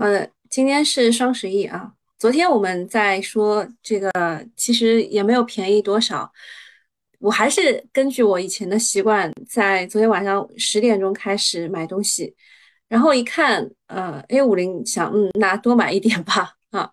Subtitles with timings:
[0.00, 1.92] 呃，今天是双十一啊。
[2.18, 4.10] 昨天我们在说这个，
[4.56, 6.32] 其实也没有便宜多少。
[7.18, 12.34] 我还是根据我以前的习惯，在昨天晚上十点钟开始买东西，
[12.88, 16.90] 然后一看，呃，A 五零，想，嗯，那多买一点吧，啊，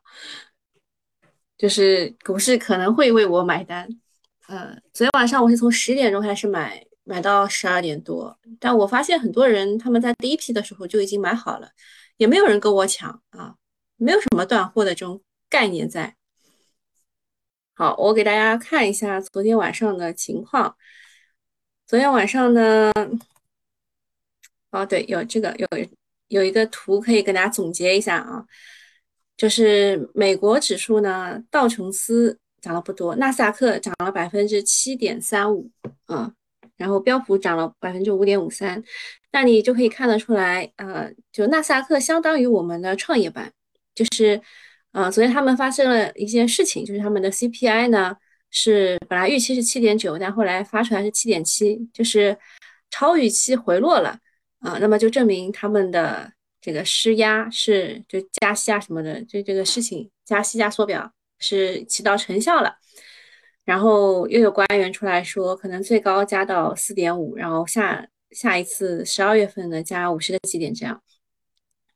[1.58, 3.88] 就是股市可能会为我买单。
[4.50, 11.70] 呃，昨天晚上我是从十点钟开始买，买到十二点多，但我发现很多人他们在第一批的时候就已经买好了。
[12.18, 13.56] 也没有人跟我抢啊，
[13.96, 16.16] 没有什么断货的这种概念在。
[17.74, 20.76] 好，我给大家看一下昨天晚上的情况。
[21.86, 22.92] 昨天晚上呢，
[24.72, 25.68] 哦对，有这个有
[26.28, 28.46] 有一个图可以跟大家总结一下啊，
[29.38, 35.72] 就是美国指数呢，道琼斯涨了不多，纳斯达克涨了百分之七点三五
[36.08, 36.34] 啊，
[36.78, 38.82] 然后标普涨了百分之五点五三。
[39.32, 43.52] 那你就可以看得出来，呃，就纳斯达克相当于我们的创业板，
[43.94, 44.42] 就是，
[44.94, 48.16] 呃，昨天他们发生了一件事情，就是他们的 CPI 呢
[48.50, 52.36] 是本来预期是七点九，但后来发出来是七点七，就是
[52.90, 54.18] 超预期回落了，
[54.60, 62.76] 啊，那么就证明他们的这个施压是就加息啊什么的，就这个事情加息加缩表是起到成效了，
[63.68, 68.08] 然后又有官员出来说，可能最高加到四点五，然后下。
[68.32, 71.02] 下一次十二月份呢，加五十个基点这样，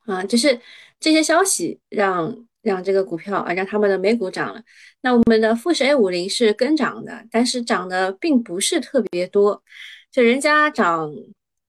[0.06, 0.58] 啊，就是
[0.98, 4.62] 这些消息让让这个股票啊，让他们的美股涨了。
[5.02, 9.62] 那我们的富时 A 五零是跟涨的，但是涨的并不是特别多，
[10.10, 11.12] 就人家涨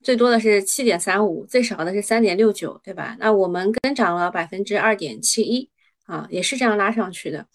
[0.01, 3.17] 最多的是七点三五，最少的是三点六九，对吧？
[3.19, 5.69] 那我们跟涨了百分之二点七一，
[6.05, 7.45] 啊，也是这样拉上去的。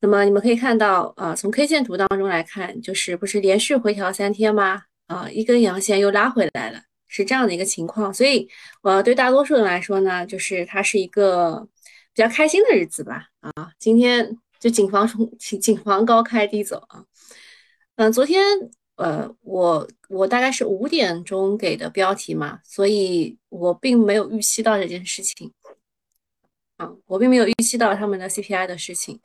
[0.00, 4.82] 那么你们可以看到，啊，从 K 线图当中来看，就是不是连续回调三天吗？
[5.06, 8.48] 啊，一根阳线又拉回来了，是这样的一个情况，所以，
[8.82, 11.68] 呃，对大多数人来说呢，就是它是一个
[12.14, 13.26] 比较开心的日子吧。
[13.40, 17.04] 啊，今天就谨防从谨防高开低走啊。
[17.96, 18.42] 嗯，昨天，
[18.96, 25.52] 呃，我我大概是五点钟给的标题嘛，所以我并没有预期到这件事情。
[26.78, 29.20] 啊，我并没有预期到他们的 CPI 的事情。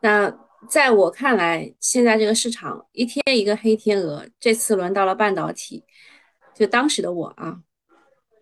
[0.00, 0.34] 那。
[0.68, 5.84] 在我看来，现在这个市场一天一个黑天鹅，这次轮到了半导体。
[6.52, 7.56] 就当时的我啊，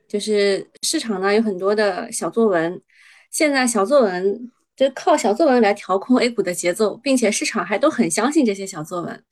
[0.09, 2.81] 就是市场呢有很多的小作文，
[3.31, 9.22] 现在小作文就靠小作文来调控 A 股的节奏，并且市场还都很相信这些小作文。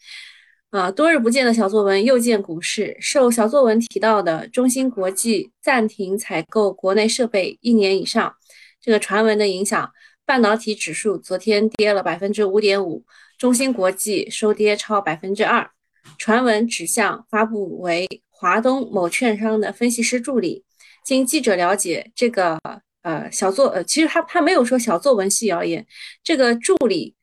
[0.68, 8.36] 啊，多日不见的小作文又见股市，受小作文提到的中芯国际暂停采购国内设备一年以上
[8.78, 9.90] 这个传闻的影响。
[10.26, 13.04] 半导体指数昨天跌了百分之五点五，
[13.38, 15.70] 中芯国际收跌超百分之二。
[16.18, 20.64] 传闻指向发布为华东某券商的分析师助理。
[21.04, 22.58] 经记者了解，这个
[23.02, 25.86] 呃小作呃其实他他没有说小作文系谣言，
[26.22, 27.14] 这个助理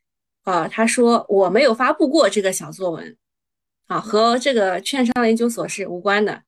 [0.44, 3.18] 啊他说我没有发布过这个小作文
[3.88, 6.44] 啊，和这个券商研究所是无关的。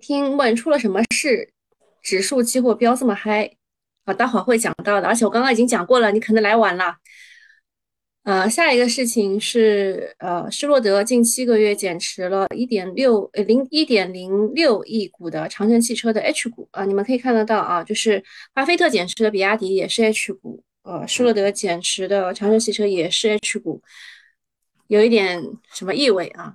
[0.00, 1.52] 听问出了什么事？
[2.00, 3.57] 指数期货飙这么嗨？
[4.08, 6.96] 啊，待会儿会讲到的，而且我刚刚已经讲过了，你可能来晚了。
[8.22, 18.22] 呃，下一个事情是，呃，施洛德近七个月减持了一点六呃零一点零六亿股的长城汽车的 H 股啊，你们可以看得到啊，就是
[18.54, 23.82] 巴菲特减持的比亚迪也是 H 股，呃，施洛德减持的长城汽车也是 H 股，
[24.86, 25.42] 有一点
[25.74, 26.54] 什么意味啊？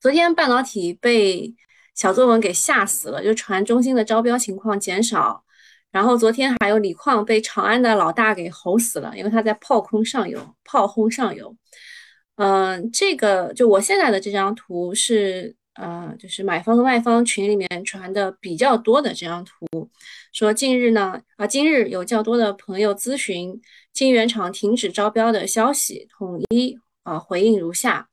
[0.00, 1.54] 昨天半导体被
[1.94, 5.43] 小作文给吓死了，就传中芯的招标情况减少。
[5.94, 11.56] 然后昨天还有锂矿被长安的老大给吼死了，因为他在炮轰上游、炮轰上游。
[12.34, 19.88] 嗯，这个就我现在的这张图是，呃，就是买方和卖方群里面传的比较多的这张图，
[20.32, 23.62] 说近日呢，啊，今日有较多的朋友咨询
[23.92, 28.08] 晶圆厂停止招标的消息，统一啊回应如下：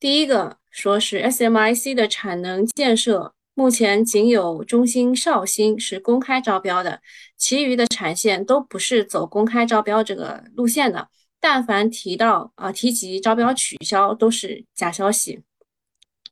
[0.00, 3.34] 第一个说是 SMIC 的产能建设。
[3.58, 7.00] 目前仅有中兴、绍兴是公开招标的，
[7.36, 11.08] 其余的产线都不是走公开招标这个路线的。
[11.40, 15.40] 但凡提到啊提及招标取消，都是假消息。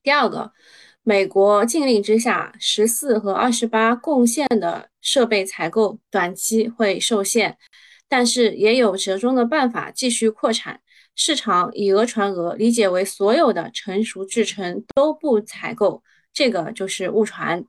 [0.04, 0.52] 第二个，
[1.02, 7.58] 美国禁令之下，十四和二十八贡献的设备采购短期会受限，
[8.08, 10.80] 但是也有折中的办法继续扩产。
[11.16, 16.04] 市场以讹传讹，理解为所有的成熟制程都不采购。
[16.36, 17.64] 这个就是误传，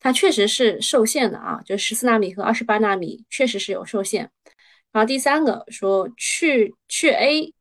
[0.00, 4.30] 它确实是受限的啊，就十四纳米和二十八纳米确实是有受限。
[4.90, 7.52] 然后第三个说去去 A，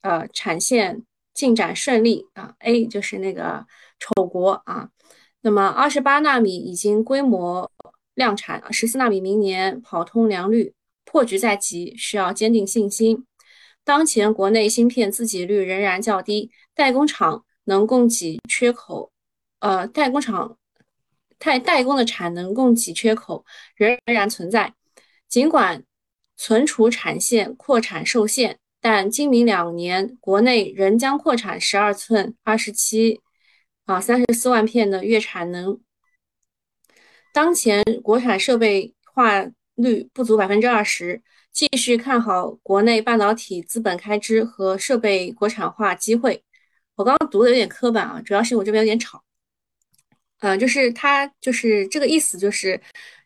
[0.00, 3.64] 呃，产线进展顺利啊，A 就是那个
[4.00, 4.88] 丑国啊。
[5.42, 7.70] 那么二十八纳米已经规模
[8.14, 10.74] 量产啊，十四纳米明年跑通良率，
[11.04, 13.24] 破局在即，需要坚定信心。
[13.84, 19.11] 当前国内芯片自给率仍然较低，代工厂能供给缺口，
[19.62, 20.58] 呃，代工厂
[21.38, 23.44] 代代工的产能供给缺口
[23.76, 24.74] 仍然存在。
[25.28, 25.84] 尽管
[26.36, 33.20] 存储产线扩产受限，但今明两年国内仍将扩产十二寸二十七
[33.84, 35.80] 啊三十四万片的月产能。
[37.32, 41.22] 当前国产设备化率不足百分之二十，
[41.52, 46.42] 继续看好国内半导体资本开支和设备国产化机会。
[46.96, 49.22] 我刚刚读的有点磕板啊，主要是我这边有点吵。
[50.42, 52.80] 嗯，就是他就是这个意思，就是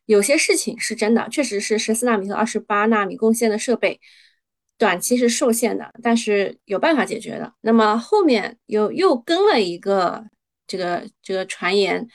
[0.07, 4.01] 有些事情是真的，确实是十四纳米和二十八纳米贡献的设备
[4.79, 7.53] 短期是受限的，但是有办法解决的。
[7.63, 10.25] 那么后面又又跟了一个
[10.67, 12.07] 这个这个传言。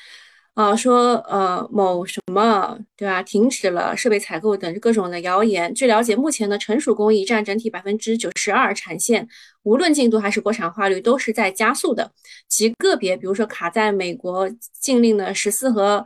[0.53, 3.24] 啊，说呃某什么对吧？
[3.24, 5.74] 停止了设备采购等各种的谣言。
[5.74, 9.25] 据了解，目前的成熟工艺占整体百分之九十二产线，
[9.63, 12.12] 无论进度还是国产化率都是在加速的。
[12.50, 16.06] 极个别，比如说卡在美国禁令的十四和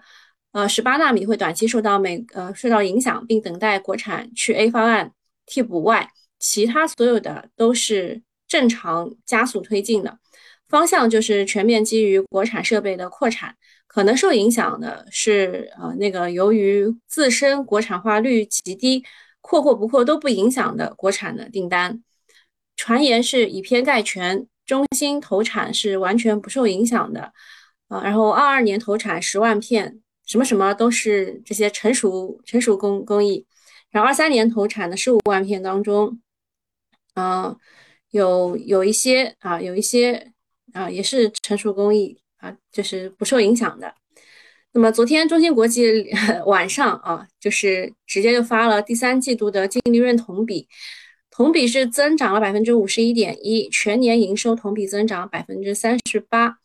[0.52, 5.12] 呃十八纳米会短期受到美呃受到影响，并等待国产去 A 方案
[5.48, 10.20] 替补外，其他所有的都是正常加速推进的
[10.70, 13.56] 方向，就是全面基于国产设备的扩产。
[13.96, 19.02] 可能受影响的是，呃，那个由于自身国产化率极低，
[19.40, 22.04] 扩或不扩都不影响的国产的订单。
[22.76, 27.32] 传言是以偏概全，中芯投产是完全不受影响的，
[27.88, 33.46] 啊，然后二二年投产十万片，什么什么都是这些成熟成熟工工艺，
[33.92, 36.20] 然后二三年投产的十五万片当中，
[37.14, 37.58] 嗯，
[38.10, 40.34] 有有一些啊，有一些
[40.74, 42.20] 啊，也是成熟工艺。
[42.38, 43.94] 啊，就是不受影响的。
[44.74, 46.10] 那么昨天中芯国际
[46.46, 50.68] 晚上啊，就是直接就发了第三季度的净利润同比，
[51.32, 56.58] 同比是增长了百分之五十一点一，全年营收同比增长百分之三十八。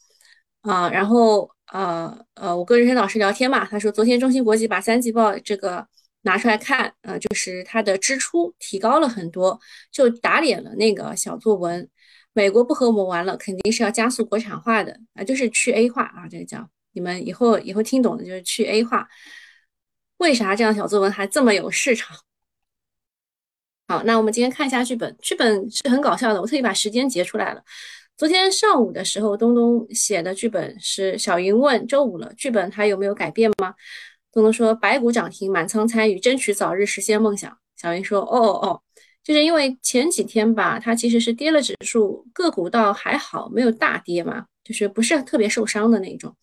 [0.63, 5.87] 啊，然后呃呃，我跟任生老师聊天嘛，他说昨天中芯国际把三季报这个
[6.23, 9.59] 拿出来看，呃，就是它的支出提高了很多，
[9.91, 11.89] 就打脸了那个小作文。
[12.32, 19.09] 美国不和我们玩了，肯定是要加速国产化的啊，就是去 A 化啊，这个叫你们以后以后听懂的，就是去 A 化。
[20.19, 22.17] 为啥这样小作文还这么有市场？
[23.88, 27.65] 好，那我们今天看一下剧本，剧本是很搞笑的，我特意把时间截出来了。
[28.17, 33.75] 昨天上午的时候，东东写的剧本是小云问周五了，剧本还有没有改变吗？
[34.31, 37.59] 东东说白股涨停，满仓参与，争取早日实现梦想。
[37.76, 38.83] 小云说哦哦哦。
[39.23, 46.35] 就是因为前几天吧，它其实是跌了指数，个股倒还好，没有大跌嘛，就是不是特别受伤的那种。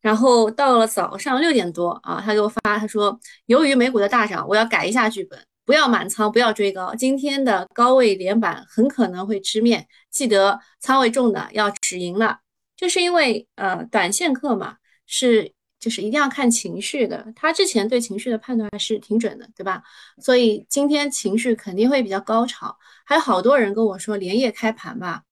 [0.00, 12.38] 然后到了早上六点多啊，他给我发，他说由于美股的大涨，我要改一下剧本，不要满仓，不要追高，今天的高位连板很可能会吃面，记得仓位重的要止盈了。
[12.76, 14.76] 就是因为呃，短线客嘛
[15.06, 15.55] 是。
[15.86, 19.84] 就是一定要看情绪的，他之前对情绪的判断还是挺准的，对吧？
[20.20, 25.22] 所以今天情绪肯定会比较高潮，还有好多人跟我说连夜开盘吧，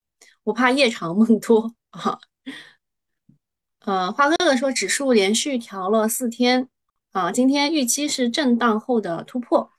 [0.45, 2.17] 我怕夜长梦多啊。
[3.79, 6.69] 呃，花哥哥说指数连续调了四天
[7.11, 9.69] 啊，今天预期是震荡后的突破，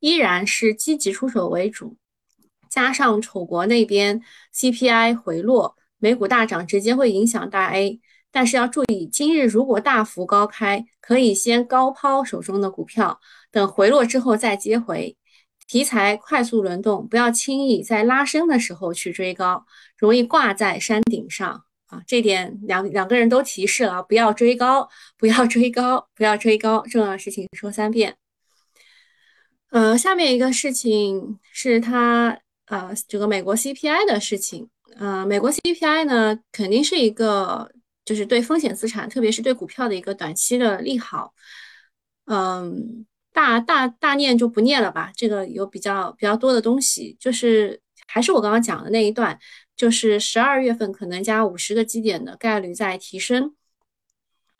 [0.00, 1.98] 依然是积极出手为主，
[2.70, 4.22] 加上丑国那边
[4.54, 8.00] CPI 回落，美股大涨直接会影响大 A。
[8.32, 13.20] 但是要注意，今日如果大幅高开，可以先高抛手中的股票，
[13.50, 15.16] 等回落之后再接回。
[15.68, 19.64] 题材快速轮动，不要轻易在拉升的时候去追高，
[19.96, 22.02] 容易挂在山顶上啊！
[22.06, 26.82] 这点两两个人都提示了，不要追高，不要追高，不要追高。
[26.90, 28.16] 重要的事情说三遍。
[29.70, 34.68] 呃，下面一个事情是它呃这个美国 CPI 的事情。
[34.98, 37.70] 呃，美国 CPI 呢，肯定是一个。
[38.12, 41.32] 就是对风险资产，特别是对股票的一个短期的利好，
[42.26, 45.10] 嗯，大大大念就不念了吧。
[45.16, 49.38] 这个有比较比较多的东西，就是还是我刚刚讲的那一段，
[49.74, 53.54] 就是十二月份可能加五十个基点的概率在提升。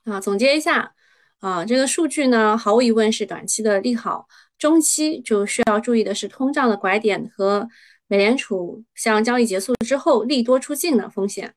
[0.05, 0.95] 啊，总结一下，
[1.41, 7.69] 啊，这个数据呢，毫无疑问是短期的利好，中期就需要注意的是通胀的拐点和
[8.07, 11.55] 美联储向交易结束之后利多出尽的风险。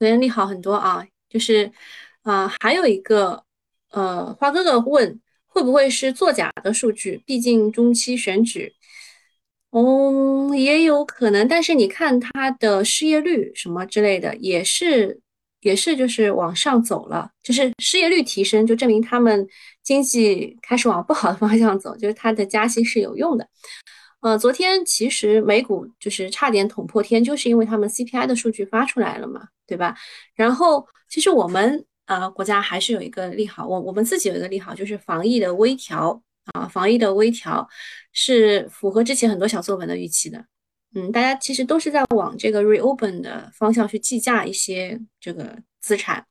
[0.00, 1.70] 昨天利好很多啊，就是，
[2.22, 3.44] 呃，还有一个，
[3.90, 7.22] 呃，花哥哥问会不会是作假的数据？
[7.26, 8.72] 毕竟中期选举，
[9.68, 11.46] 哦，也有可能。
[11.46, 15.20] 但是你看他的失业率什么之类的，也是
[15.60, 19.46] 也是就是往上走了，就是失业率提升，就证明他们
[19.82, 23.46] 经济开始往不好的方向走，就是他的加息是有用的。
[24.20, 29.96] 呃，昨天其实美股就是差点捅破天，就是因为他们 CPI 的数据发出来了嘛，对吧？
[30.34, 36.22] 然后其实我们呃国家还是有一个利好，我我们自己有一个利好，就是防疫的微调
[36.52, 37.66] 啊，防疫的微调
[38.12, 40.44] 是符合之前很多小作文的预期的。
[40.94, 46.26] 嗯，大家其实都是在往这个 reopen 的方向去计价一些这个资产。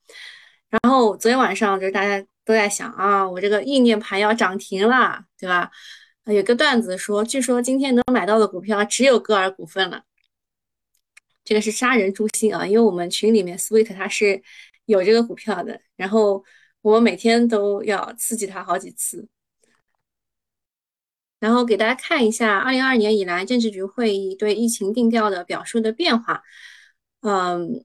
[0.70, 5.72] 然后昨天晚上就是大家都在想啊，我这个意念盘要涨停了，对吧？
[6.34, 10.04] 有个段子说，据说今天能买到的股票只有歌尔股份了。
[11.44, 14.42] 这个是杀人诛心啊，因为我们群里面 Sweet 它是
[14.86, 16.44] 有这个股票的，然后
[16.82, 19.28] 我每天都要刺激它好几次。
[21.40, 26.44] 然后给大家看一下，二零二二年以来政治局会议对疫情定调的表述的变化。
[27.22, 27.84] 嗯，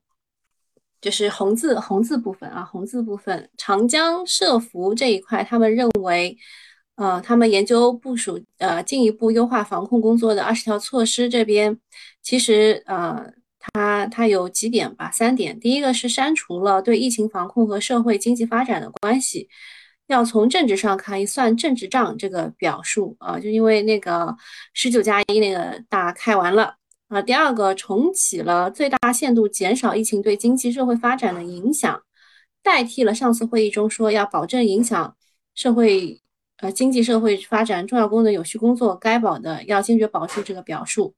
[1.00, 6.36] 就是红字红字部分啊，红字部分，长江社服这一块，他们认为，
[6.96, 11.78] 呃，他们研究部署呃进一步优化防控工作的二十条措施这边，
[12.22, 15.58] 其实呃，它它有几点吧，三点。
[15.58, 19.48] 第一个是删除了对疫情防控和社会经济发展的关系。
[20.06, 24.36] 要从政治上看，一算政治账这个表述啊，就因为那个
[24.74, 26.76] 十九加一那个大开完了
[27.08, 27.22] 啊。
[27.22, 32.02] 第二个，重启了最大限度减少疫情对经济社会发展的影响，
[32.62, 35.16] 代替了上次会议中说要保证影响
[35.54, 36.20] 社会
[36.64, 41.14] 呃经济社会发展重要功能有序工作该保的要坚决保住这个表述。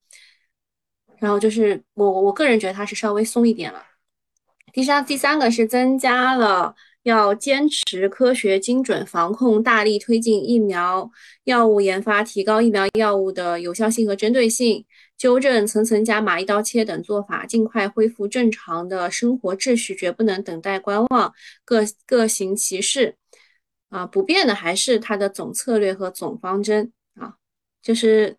[1.19, 3.83] 然后就是我我个人觉得它是稍微松一点了。
[4.73, 6.75] 第三第三个是增加了。
[7.07, 11.09] 要坚持科学精准防控，大力推进疫苗
[11.45, 14.85] 药物研发，提高疫苗药物的有效性和针对性，
[15.17, 21.33] 纠正层层加码、一刀切等做法，尽快恢复正常的生活秩序，绝不能等待观望，
[21.65, 23.15] 各各行其事。
[23.89, 27.37] 啊，不变的还是它的总策略和总方针啊，
[27.83, 28.37] 就是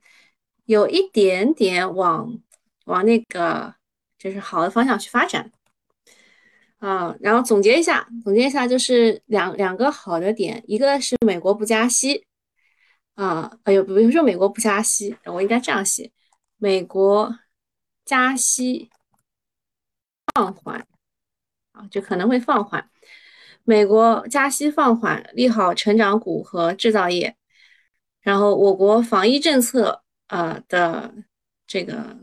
[0.66, 2.39] 有一点点往
[2.86, 3.75] 往那个
[4.18, 5.51] 就是好的方向去发展。
[6.80, 12.27] 啊，然后总结一下，总结一下就是两两个好的点，一个是美国不加息，
[13.16, 16.12] 啊，哎呦，比如说美国不加息，我应该这样写，
[16.58, 17.36] 美国
[18.06, 18.92] 加息
[20.36, 20.88] 放缓，
[21.72, 22.88] 啊，就可能会放缓，
[23.67, 27.36] 美国加息放缓，利好成长股和制造业，
[28.21, 31.13] 然后我国防疫政策呃的
[31.67, 32.17] 这个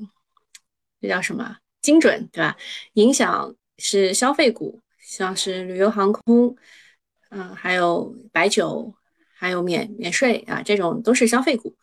[1.00, 2.56] 这叫什么精准，对吧？
[2.94, 3.54] 影响。
[3.76, 6.56] 是消费股，像是旅游航空，
[7.30, 8.94] 嗯，还有白酒，
[9.36, 11.74] 还有免免税啊，这种都是消费股。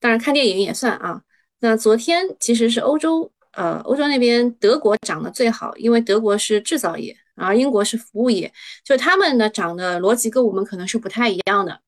[0.00, 1.22] 当然，看电影也算啊。
[1.58, 8.52] 那昨天其实是欧洲，呃，欧洲那边德国涨得最好，因为德国是制造业，而英国是服务业，
[8.84, 11.80] 就他们的涨的逻辑跟我们可能是不太一样的。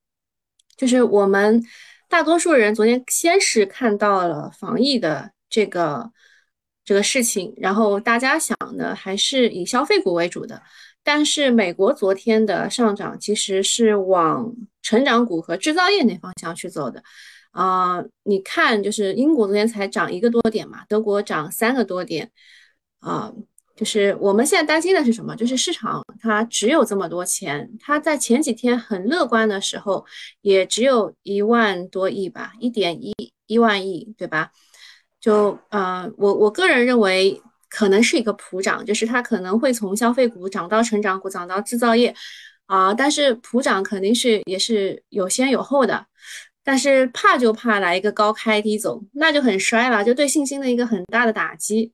[0.76, 1.62] 就是我们
[2.08, 6.12] 大多数人昨天先是看到了防疫的这个。
[6.84, 10.60] 这个事情，然后大家想的还是以消费股为主的，
[11.04, 17.00] 但是美国昨天的上涨其实是往成长股和制造业那方向去走的，
[17.52, 22.32] 啊，你看，就是英国昨天才涨一个多点嘛，德国涨三个多点，
[22.98, 23.32] 啊，
[23.74, 25.34] 就是我们现在担心的是什么？
[25.34, 30.04] 就是市场它只有这么多钱，它在前几天很乐观的时候，
[30.42, 33.14] 也只有一万多亿吧，一点一
[33.46, 34.50] 一万亿，对吧？
[35.20, 42.14] 就呃，我我个人认为可能是一个普涨，就是它可能会从消费股涨到成长股，涨到制造业
[42.66, 42.92] 啊。
[42.92, 46.06] 但是普涨肯定是也是有先有后的，
[46.62, 51.92] 但是怕就怕来一个高开低走，那就很衰了，就对信心的一个很大的打击。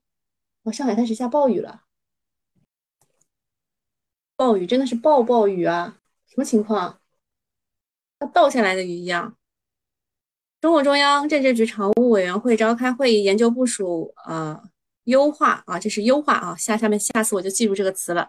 [0.73, 1.83] 上海开始下暴雨了，
[4.37, 5.99] 暴雨真的是暴暴雨啊！
[6.27, 7.01] 什么情况？
[8.21, 9.37] 像倒下来的雨一样。
[10.61, 14.61] 中共中央政治局常务委员会召开会议，研究部署呃
[15.05, 18.29] 优化啊，这是优化啊，下下面下次我就记住这个词了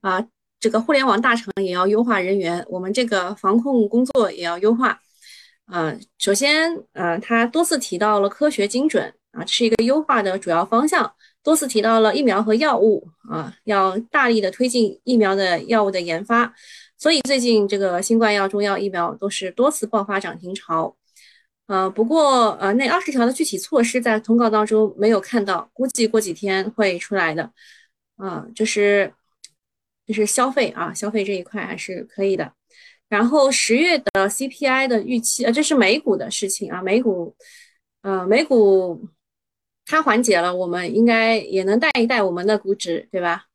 [0.00, 0.24] 啊。
[0.60, 5.00] 这个互联网大厂也要优化人员，我们这个防控工作也要优化
[5.66, 5.96] 啊。
[6.18, 11.14] 首先呃，他多次提到了科学精准啊，是一个优化的主要方向。
[11.48, 16.52] 多次提到了疫苗和药物啊，要大力的推进疫苗的药物的研发。
[16.98, 20.94] 所以最近这个新冠药、中药疫苗都是多次爆发涨停潮。
[21.66, 27.50] 呃，不过呃，那二十条的具体措施在通告当中没有看到，估计过几天会出来的。
[28.18, 29.10] 啊，就是
[30.06, 32.52] 就是消费啊，消费这一块还是可以的。
[33.08, 37.34] 然后十月的 CPI 的预期，呃，这是美股的事情啊，美股，
[38.02, 39.08] 呃，美股
[39.90, 43.46] 它缓解了，我们应该也能带一带我们的估值，对吧？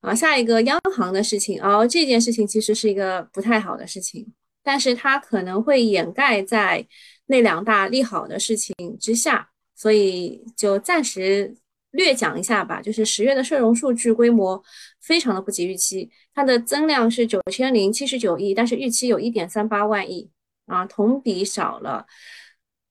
[0.00, 6.86] 啊，下一个央行的事情，哦，这件事情其实是一个不太好的事情，但是它可能会掩盖在
[7.26, 11.56] 那两大利好的事情之下，所以就暂时
[11.90, 12.80] 略讲一下吧。
[12.80, 14.62] 就是十月的社融数据规模
[15.00, 20.30] 非常的不及预期，它的增量是九千零七十九亿，但是预期有一点三八万亿
[20.66, 22.06] 啊，同比少了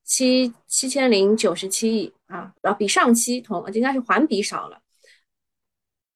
[0.06, 4.80] 七七千零九十七亿啊，然后，比上期同应该是环比少了。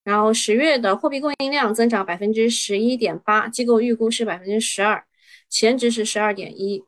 [0.04, 5.04] 然后十月的货币供应量增长百分之十一点八，机构预估是百分之十二，
[5.50, 6.84] 前值是十二点一。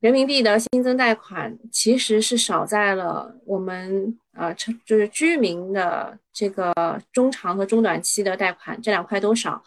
[0.00, 9.62] 人民币的新增贷款其实是少在了我们呃，就是居民的这个中长和中短期的贷款这两块都少，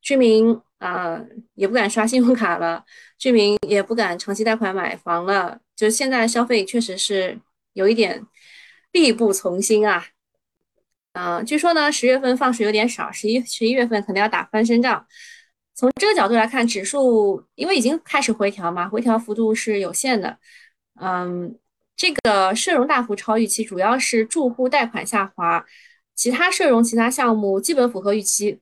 [0.00, 1.20] 居民啊
[1.54, 2.84] 也不敢刷信用卡了，
[3.18, 7.38] 居民也不敢长期贷款买房了，就现在消费确实是
[7.72, 8.26] 有一点
[8.92, 10.06] 力不从心啊。
[11.12, 15.06] 嗯，据说呢，十月份放水有点少，十一十一月份可能要打翻身仗。
[15.74, 20.38] 从这个角度来看，指数因为已经开始回调嘛，回调幅度是有限的。
[21.00, 21.58] 嗯，
[21.96, 25.64] 这个社融大幅超预期，主要是住户贷款下滑，
[26.14, 28.60] 其他社融其他项目基本符合预期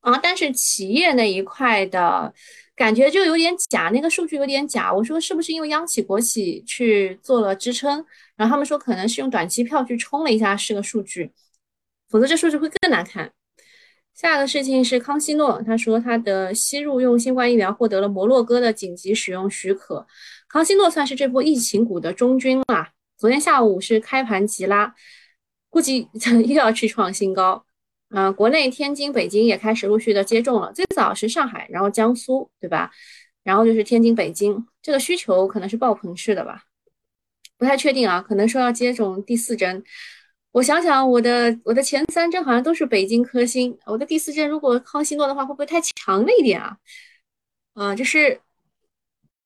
[0.00, 0.18] 啊。
[0.22, 2.32] 但是企业那一块的
[2.76, 4.92] 感觉就有点假，那个数据有点假。
[4.92, 8.04] 我说是不是因为央企国企去做了支撑？
[8.36, 11.30] 然后他们说可能是用短期票去冲了一下是个数据。
[12.08, 13.30] 否则这数据会更难看。
[14.14, 20.06] 下一个事情是康希诺，他说他的吸入用新冠疫苗获得了摩洛哥的紧急使用许可。
[20.48, 22.88] 康希诺算是这波疫情股的中军了。
[23.16, 24.94] 昨天下午是开盘急拉，
[25.70, 26.08] 估计
[26.46, 27.64] 又要去创新高。
[28.10, 32.90] 嗯，国内天津、北京也开始陆续的接种了，最早是上海，然后江苏，对吧？
[33.42, 36.64] 然后就是天津、北京，这个需求可能是爆棚式的吧？
[37.56, 39.82] 不太确定啊，可能说要接种第四针。
[40.52, 46.76] 我想想，我的我的前三针好像都是北京科兴，我的第四针如果康希诺的话，会不会太强了一点啊？
[47.74, 48.40] 啊，就是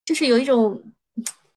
[0.05, 0.94] 就是有一种，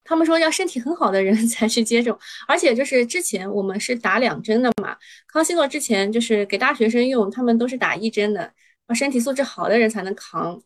[0.07, 2.17] 他们说要身体很好的人 才去接种，
[2.47, 4.95] 而且就是之前我们是打两针的嘛，
[5.31, 8.51] 康希诺之前就是给大学生用，他们都是打一针的，
[8.87, 10.59] 啊，身体素质好的人才能扛。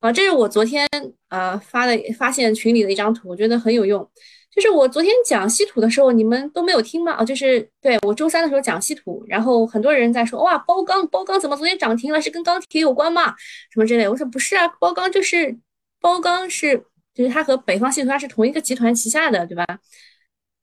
[0.00, 0.88] 啊，这是我昨天
[1.28, 4.08] 呃发的发现群里的一张图，我觉得很有用。
[4.50, 7.12] 就是我昨天讲稀土的时候，你们都没有听吗？
[7.12, 12.20] 啊，就是对我周三的时候讲稀土，然后很多人在说，哇，包钢，包钢怎么昨天涨停了？
[12.20, 13.34] 是跟钢铁有关吗？
[13.70, 14.08] 什么之类？
[14.08, 15.56] 我说不是啊，包钢就是
[16.00, 16.84] 包钢是，
[17.18, 19.66] 就是它和北方稀土它是同一个集团旗下的，对吧？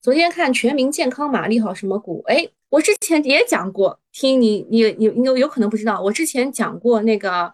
[0.01, 2.23] 昨天看全民健康码利好什么股？
[2.27, 7.51] 哎，我之前也讲过，听你你你有有可能不知道，我之前讲过那个，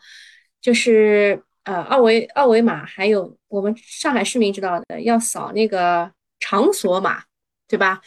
[0.61, 6.11] 就是呃二维二维码，还有我们上海市民知道的要扫那个。
[6.43, 7.23] 场所码，
[7.67, 8.01] 对吧？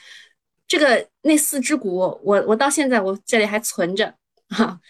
[0.66, 4.12] 这个那四只股，我我到现在我这里还存着
[4.48, 4.80] 哈。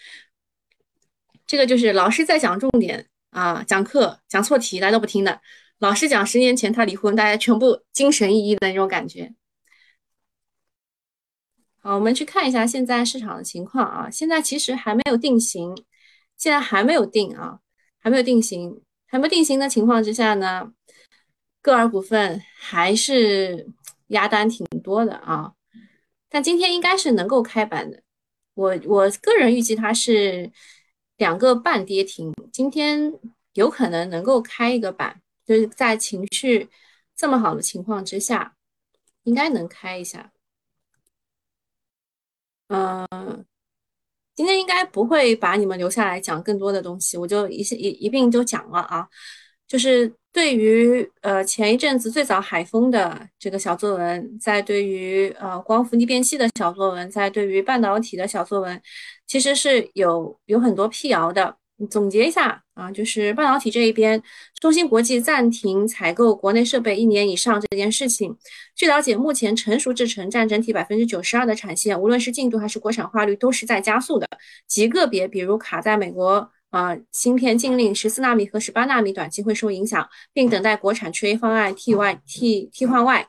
[1.45, 5.39] 这个就是老师在讲重点啊，讲课讲错题大家都不听的。
[5.79, 9.33] 老师讲十年前他离婚，大家全部精神奕奕的那种感觉。
[11.81, 14.09] 好，我们去看一下现在市场的情况啊。
[14.09, 15.75] 现在其实还没有定型，
[16.37, 17.59] 现在还没有定啊，
[17.99, 20.71] 还没有定型，还没定型的情况之下呢？
[21.61, 23.67] 歌尔股份还是
[24.07, 25.53] 压单挺多的啊，
[26.29, 28.01] 但今天应该是能够开板的。
[28.53, 30.51] 我我个人预计它是
[31.17, 33.13] 两个半跌停，今天
[33.53, 36.69] 有可能能够开一个板，就是在情绪
[37.15, 38.55] 这么好的情况之下，
[39.23, 40.31] 应该能开一下。
[42.67, 43.45] 嗯，
[44.35, 49.07] 今天应该不会把你们留下来讲更多的东西，我就一一一并就讲了啊，
[49.67, 50.13] 就是。
[50.35, 58.81] 对于呃前一阵子最早海风的这个小作文，在对于呃光伏逆变器的小作文，在对于半导体的小作文，
[59.25, 61.57] 其实是有有很多辟谣的。
[61.89, 64.21] 总结一下啊，就是半导体这一边，
[64.59, 68.37] 中芯国际暂停采购国内设备一年以上这件事情。
[68.75, 74.27] 据了解，目前成熟制程占整体百分之九十二的产线，无论是进度还是国产化率都是在加速的。
[74.67, 76.51] 极个别，比如卡在美国。
[76.71, 83.25] 啊，芯片禁令十四纳米和十八纳米短期会受影响，并等待国产缺 A 方案替外替替换外，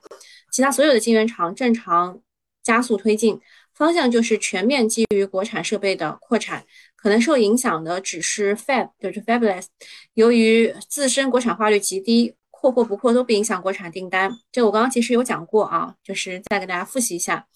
[0.50, 2.20] 其他所有的晶圆厂正常
[2.64, 3.38] 加速推进，
[3.72, 6.64] 方向就是全面基于国产设备的扩产。
[6.96, 9.66] 可能受影响的只是 Fab，就是 Fabless，
[10.14, 14.32] 由于自身国产化率极低，扩或不扩都不影响国产订单。
[14.50, 17.46] 这个我刚刚其实有讲过啊，就是再给大家复习一下。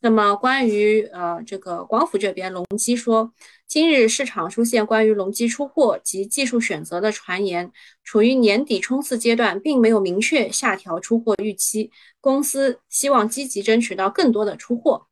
[0.00, 3.32] 那么关于呃这个光伏这边，隆基说，
[3.66, 11.90] 今日市场出现关于隆基出货及技术选择的传言，处于年底冲刺阶段，并没有明确下调出货预期。
[12.20, 15.06] 公司希望积极争取到更多的出货。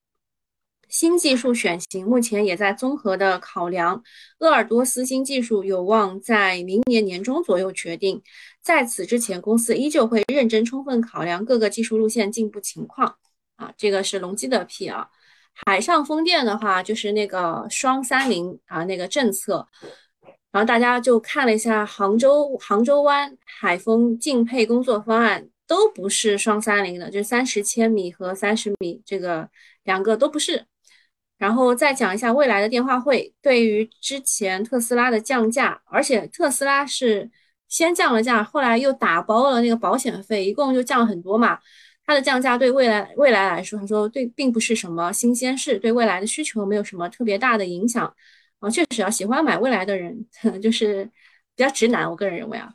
[0.93, 4.03] 新技术选型目前也在综合的考量，
[4.41, 8.23] 鄂尔多斯新技术有望在明年年中左右决定。
[8.61, 13.17] 在此之前，公司依旧会认真充分考量各个技术路线进步情况。
[13.57, 15.09] 啊，这个是隆基的 P 啊。
[15.65, 19.67] 海上风电的话，就是那个双三零啊那个政策。
[20.51, 29.49] 然后大家就看了一下杭州杭州湾海风竞配工作方案，都不是双三零的，就是三十千米和三十米，这个
[29.85, 30.67] 两个都不是。
[31.43, 37.29] 然后再讲一下未来的电话会，对于之前特斯拉的降价，而且特斯拉是
[37.69, 41.59] 先降了价，后来又打包了那个保险费，一共就降了很多嘛。
[42.07, 48.15] 它的降价对未来未来来说，他说对并不是什么新鲜事，对未来的需求没有什么特别大的影响
[48.61, 48.71] 啊。
[48.71, 50.25] 确实啊，喜欢买未来的人
[50.63, 51.05] 就是
[51.57, 52.73] 比较直男，我个人认为啊，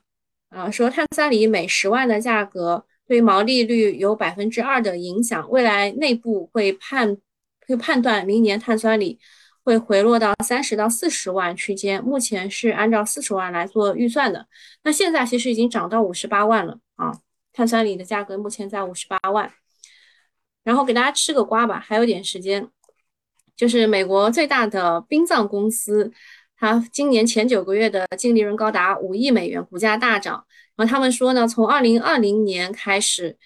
[0.49, 7.17] 啊说碳酸锂每十万的价格对毛利率有百分之二的影响，未来内部会判。
[7.67, 9.19] 会判断明年碳酸锂
[9.63, 14.47] 会回落到三十到四十万区间，目前是按照四十万来做预算的。
[14.83, 17.11] 那现在其实已经涨到五十八万了啊！
[17.51, 19.51] 碳酸锂的价格目前在五十八万。
[20.63, 22.69] 然后给大家吃个瓜吧，还有点时间。
[23.57, 26.13] 就是美国最大的殡葬公司，
[26.55, 30.45] 它今年前九个月的净利润高达五亿美元，股价大涨。
[30.77, 33.37] 然后他们说呢，从二零二零年开始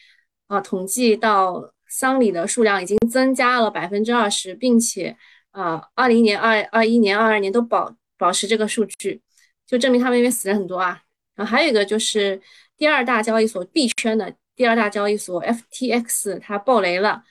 [0.45, 1.73] 啊，统计到。
[1.91, 5.15] 丧礼的数量已经增加了百分之二十，并且，
[5.51, 9.21] 呃，二零年、二二一年、二二年都保保持这个数据，
[9.67, 11.01] 就证明他们那边死了很多啊。
[11.35, 12.41] 然后还有一个就是
[12.77, 17.21] 第二大交易所币圈的第二大交易所 FTX，它爆雷了，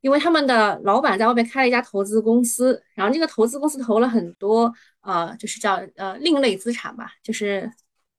[0.00, 7.72] 因为他们的老板在外面开了一家投资公司，然后这个投资公司投了很多，呃，就是叫呃另类资产吧，就是。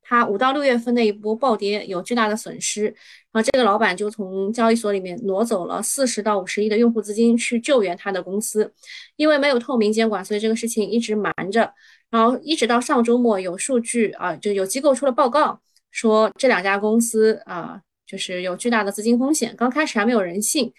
[0.09, 2.85] 它五到六月份那一波暴跌有巨大的损失，
[3.31, 8.73] 然后这个老板就从交易所里面挪走了四十到五十亿的用户资金去救援他的公司，
[9.17, 11.71] 因为没有透明监管，所以这个事情一直瞒着。
[12.09, 19.55] 然后一直到上周末有数据啊，就有机构出了报告说这两家公司啊，就是有巨大的资金风险。
[19.55, 20.73] 刚开始还没有人信，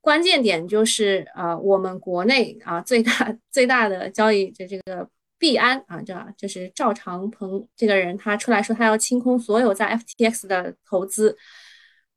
[0.00, 5.08] 关键点就是啊，我们国内啊最大最大的交易的这个。
[5.42, 11.36] 币安啊，这就是赵长鹏这个人，他出来说他要清空所有在 FTX 的投资，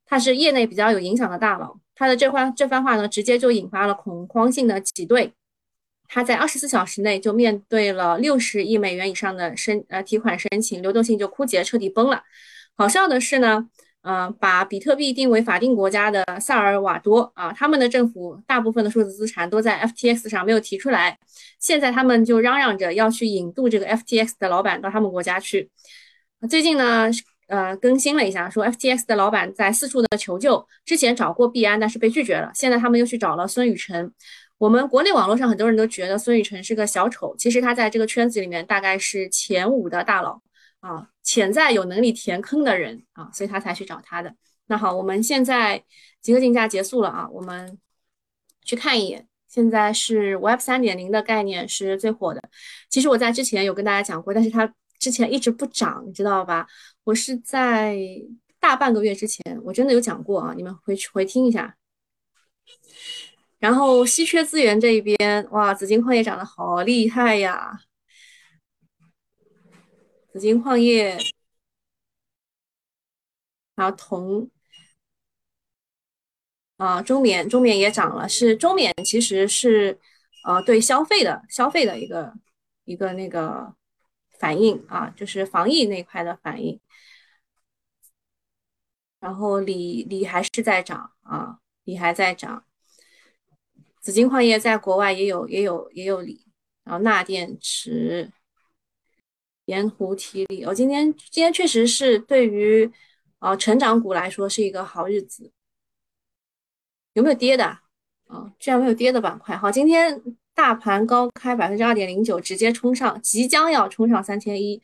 [0.05, 5.33] 他是业内比较有影响的大佬，他的这番这番话呢，直接就引发了恐慌性的挤兑，
[6.07, 12.21] 他在二十四小时内就面对了六十亿美元以上的申呃提款申请，流动性就枯竭，彻底崩了。
[12.77, 13.67] 好笑的是呢。
[14.05, 21.17] 呃，把比特币定为法定国家的萨尔瓦多啊，他们的政府大部分的数字资产都在 FTX 上没有提出来，
[21.59, 25.71] 现在他们就嚷嚷着要去引渡这个 FTX 的老板到他们国家去。
[26.47, 27.09] 最近呢，
[27.47, 34.11] 呃，更新了一下，说 FTX 的老板在四处的求救，之前找过币安，但是被拒绝了，现在他们又去找了孙宇晨。
[34.59, 40.39] 我们国内网络上很多人都觉得孙宇晨是个小丑，其实他在这个圈子里面大概是前五的大佬。
[40.79, 44.33] 啊，潜在有能力填坑的人啊，所以他才去找他的。
[44.67, 45.83] 那好，我们现在
[46.21, 47.77] 集合竞价结束了啊，我们
[48.63, 49.27] 去看一眼。
[49.47, 52.41] 现在是 Web 三点零的概念是最火的。
[52.89, 56.67] 其实我在之前有跟大家讲过，但是它之前一直不涨，你知道吧？
[57.03, 57.97] 我是在
[58.59, 61.75] 大半个月之前，我真的有讲过啊，你们回去回听一下。
[63.59, 67.79] 然后稀缺资源这一边，哇，紫金矿业涨得好厉害呀！
[70.35, 71.17] 紫金矿业，
[73.73, 74.51] 然后铜
[76.75, 79.97] 啊，中缅中缅也涨了，是中缅其实是
[80.43, 82.33] 呃对消费的消费的一个
[82.83, 83.73] 一个那个
[84.37, 86.81] 反应啊，就是防疫那块的反应。
[89.21, 92.65] 然后锂锂还是在涨啊，锂还在涨。
[94.01, 96.45] 紫金矿业在国外也有也有也有锂，
[96.83, 98.33] 然后钠电池。
[99.65, 102.91] 盐湖提锂，我今天今天确实是对于
[103.39, 105.51] 啊成长股来说是一个好日子。
[107.13, 107.65] 有没有跌的？
[108.27, 109.55] 啊，居然没有跌的板块。
[109.55, 110.21] 好，今天
[110.53, 114.81] 大盘高开百分之二点零九，直接冲上，即将要冲上三千一。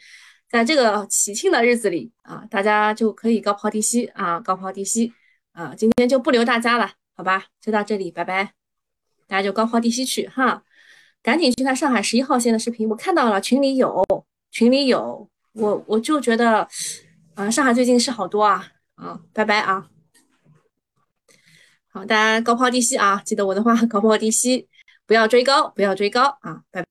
[0.50, 5.14] 在这个喜庆的日子里啊，大家就可以高抛低吸啊，高抛低吸
[5.52, 5.74] 啊。
[5.76, 7.46] 今天就不留大家了，好吧？
[7.60, 8.54] 就到这里，拜拜。
[9.28, 10.64] 大家就高抛低吸去哈，
[11.22, 14.04] 赶紧去看上海十一号线的视频，我看到了群里有。
[14.52, 16.68] 群里有我，我就觉得，
[17.36, 19.90] 啊，上海最近是好多啊，啊，拜拜啊，
[21.90, 24.68] 好，大家高抛低吸啊，记得我的话，高抛低吸，
[25.06, 26.86] 不要追高，不要追高啊，拜。